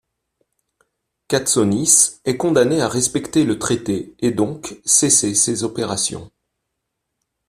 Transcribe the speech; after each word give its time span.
Katsonis 1.27 2.21
est 2.25 2.35
condamné 2.35 2.81
à 2.81 2.89
respecter 2.89 3.43
le 3.43 3.59
traité, 3.59 4.15
et 4.17 4.31
donc 4.31 4.81
cesser 4.83 5.35
ses 5.35 5.63
opérations. 5.63 6.31